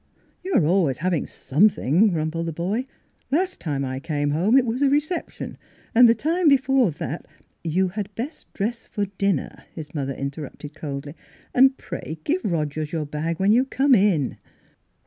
""You're 0.43 0.65
always 0.65 0.97
having 0.97 1.27
something," 1.27 2.07
grumbled 2.07 2.47
the 2.47 2.51
boy." 2.51 2.85
Last 3.31 3.59
time 3.59 3.85
I 3.85 3.99
came 3.99 4.31
home 4.31 4.57
it 4.57 4.65
was 4.65 4.81
a 4.81 4.89
reception, 4.89 5.59
and 5.93 6.09
the 6.09 6.15
time 6.15 6.47
be 6.47 6.57
fore 6.57 6.89
that 6.89 7.27
—""You 7.63 7.89
had 7.89 8.15
best 8.15 8.51
dress 8.51 8.87
for 8.87 9.05
dinner," 9.19 9.65
his 9.75 9.93
mother 9.93 10.13
interrupted 10.15 10.73
coldly," 10.73 11.13
and, 11.53 11.77
pray, 11.77 12.17
give 12.23 12.43
Rogers 12.43 12.91
your 12.91 13.05
bag 13.05 13.39
when 13.39 13.51
you 13.51 13.63
come 13.63 13.93
in." 13.93 14.37